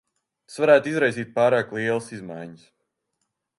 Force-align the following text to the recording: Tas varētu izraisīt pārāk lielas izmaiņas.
Tas 0.45 0.55
varētu 0.63 0.89
izraisīt 0.91 1.29
pārāk 1.37 1.77
lielas 1.79 2.11
izmaiņas. 2.19 2.67